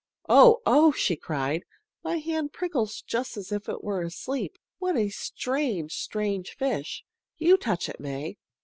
"Oh! 0.27 0.63
oh!" 0.65 0.91
she 0.91 1.15
cried. 1.15 1.63
"My 2.03 2.17
hand 2.17 2.53
prickles 2.53 3.03
just 3.03 3.37
as 3.37 3.51
if 3.51 3.69
it 3.69 3.83
were 3.83 4.01
asleep. 4.01 4.57
What 4.79 4.97
a 4.97 5.09
strange, 5.09 5.93
strange 5.93 6.55
fish! 6.57 7.03
You 7.37 7.55
touch 7.55 7.87
it, 7.87 7.99
May." 7.99 8.37